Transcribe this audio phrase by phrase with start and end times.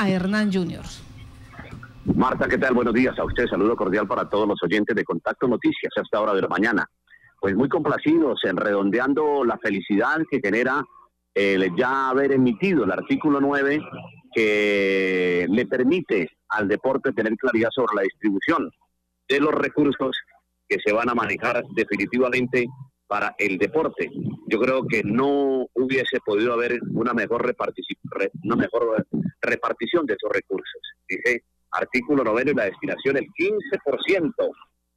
[0.00, 0.82] a Hernán Junior.
[2.16, 2.72] Marta, ¿qué tal?
[2.72, 3.46] Buenos días a usted.
[3.46, 6.86] Saludo cordial para todos los oyentes de Contacto Noticias a esta hora de la mañana.
[7.38, 10.82] Pues muy complacidos en redondeando la felicidad que genera
[11.34, 13.78] el ya haber emitido el artículo 9
[14.34, 18.70] que le permite al deporte tener claridad sobre la distribución
[19.28, 20.16] de los recursos
[20.66, 22.66] que se van a manejar definitivamente
[23.10, 24.08] para el deporte.
[24.46, 27.42] Yo creo que no hubiese podido haber una mejor,
[28.44, 29.04] una mejor
[29.40, 30.80] repartición de esos recursos.
[31.08, 34.32] Dice artículo noveno y la destinación, el 15%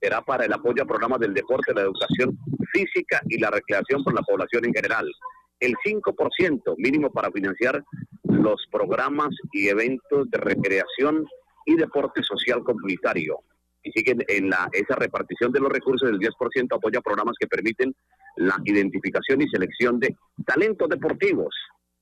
[0.00, 2.38] será para el apoyo a programas del deporte, la educación
[2.72, 5.12] física y la recreación por la población en general.
[5.58, 7.82] El 5% mínimo para financiar
[8.22, 11.26] los programas y eventos de recreación
[11.64, 13.40] y deporte social comunitario
[13.86, 17.94] y siguen en la, esa repartición de los recursos del 10% apoya programas que permiten
[18.36, 21.54] la identificación y selección de talentos deportivos,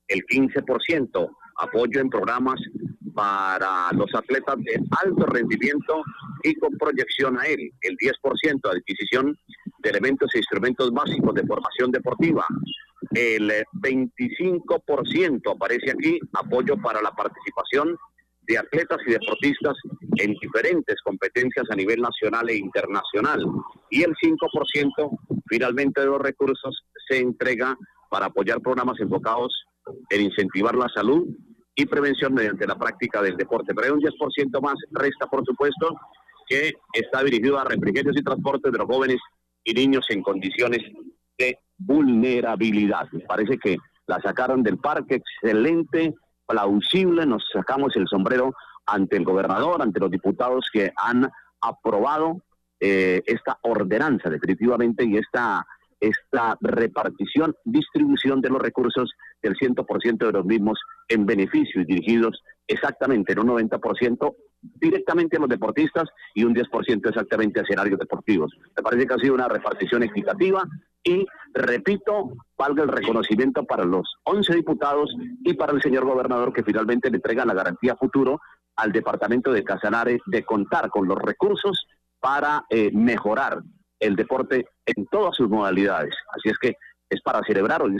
[0.07, 2.59] el 15% apoyo en programas
[3.13, 6.03] para los atletas de alto rendimiento
[6.43, 9.37] y con proyección a él, el 10% adquisición
[9.79, 12.45] de elementos e instrumentos básicos de formación deportiva,
[13.13, 17.95] el 25% aparece aquí apoyo para la participación
[18.41, 19.75] de atletas y deportistas
[20.17, 23.43] en diferentes competencias a nivel nacional e internacional.
[23.89, 25.17] Y el 5%
[25.55, 27.77] finalmente los recursos se entrega
[28.09, 29.53] para apoyar programas enfocados
[30.09, 31.25] en incentivar la salud
[31.73, 33.73] y prevención mediante la práctica del deporte.
[33.73, 35.95] Pero hay un 10% más, resta por supuesto,
[36.45, 39.17] que está dirigido a refrigerios y transportes de los jóvenes
[39.63, 40.81] y niños en condiciones
[41.37, 43.07] de vulnerabilidad.
[43.13, 48.53] Me parece que la sacaron del parque, excelente plausible, nos sacamos el sombrero
[48.85, 51.29] ante el gobernador, ante los diputados que han
[51.61, 52.41] aprobado
[52.79, 55.65] eh, esta ordenanza definitivamente y esta,
[55.99, 62.43] esta repartición, distribución de los recursos del 100% de los mismos en beneficio y dirigidos
[62.67, 68.51] exactamente en un 90% directamente a los deportistas y un 10% exactamente a escenarios deportivos.
[68.75, 70.63] Me parece que ha sido una repartición equitativa
[71.03, 76.63] y, repito, valga el reconocimiento para los 11 diputados y para el señor gobernador que
[76.63, 78.41] finalmente le entrega la garantía futuro
[78.75, 81.87] al departamento de Casanare de contar con los recursos
[82.25, 83.61] para eh, mejorar
[83.99, 86.15] el deporte en todas sus modalidades.
[86.35, 86.73] Así es que
[87.07, 87.95] es para celebrar hoy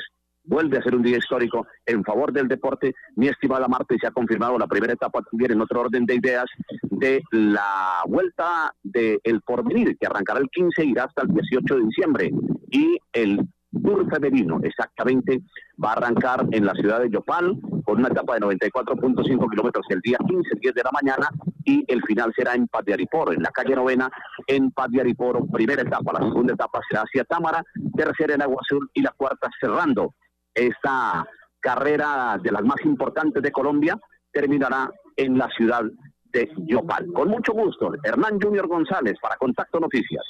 [0.48, 2.94] vuelve a ser un día histórico en favor del deporte.
[3.16, 6.16] Mi estimada Marta, y se ha confirmado la primera etapa también en otro orden de
[6.16, 6.46] ideas
[6.82, 11.76] de la vuelta del el porvenir, que arrancará el 15 e irá hasta el 18
[11.76, 12.32] de diciembre.
[12.72, 13.48] Y el
[13.84, 15.42] Tour femenino, exactamente,
[15.84, 20.02] va a arrancar en la ciudad de Yopal con una etapa de 94.5 kilómetros el
[20.02, 21.30] día 15, 10 de la mañana,
[21.64, 24.10] y el final será en Paz en la calle novena,
[24.48, 24.90] en Paz
[25.54, 26.14] primera etapa.
[26.14, 27.64] La segunda etapa será hacia Támara,
[27.96, 30.16] tercera en Agua Azul y la cuarta cerrando
[30.54, 31.26] esta
[31.60, 33.98] carrera de las más importantes de Colombia
[34.32, 35.84] terminará en la ciudad
[36.32, 37.08] de Yopal.
[37.14, 40.24] Con mucho gusto, Hernán Junior González para Contacto Noticias.